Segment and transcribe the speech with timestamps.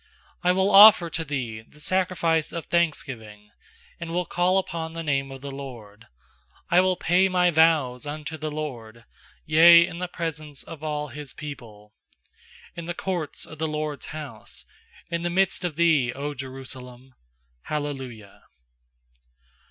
[0.43, 3.51] 17I will offer to Thee the sacrifice of thanksgiving,
[3.99, 6.07] And will call upon the name of the LORD.
[6.71, 9.05] 18I will pay my vows unto the LORD,
[9.45, 11.93] Yea, in the presence of all His people;
[12.75, 14.65] 19In the courts of the LORD'S house,
[15.11, 17.13] In the midst of thee, 0 Jerusalem.
[17.65, 18.41] Hallelujah.